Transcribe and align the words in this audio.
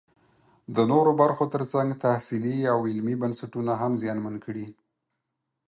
د 0.75 0.77
نورو 0.91 1.11
برخو 1.21 1.43
ترڅنګ 1.53 1.89
تحصیلي 2.03 2.57
او 2.73 2.79
علمي 2.89 3.15
بنسټونه 3.21 3.71
هم 3.81 3.91
زیانمن 4.01 4.35
کړي 4.45 4.67